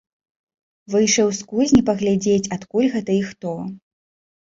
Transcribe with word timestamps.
Выйшаў 0.93 1.27
з 1.41 1.47
кузні 1.53 1.81
паглядзець, 1.91 2.49
адкуль 2.59 2.91
гэта 2.97 3.11
і 3.21 3.25
хто. 3.33 3.57